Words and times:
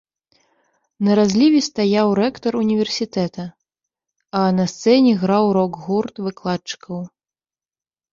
На 1.07 1.11
разліве 1.19 1.59
стаяў 1.69 2.07
рэктар 2.19 2.53
універсітэта, 2.61 3.45
а 4.39 4.41
на 4.61 4.65
сцэне 4.71 5.11
граў 5.25 5.45
рок-гурт 5.59 6.15
выкладчыкаў. 6.29 6.99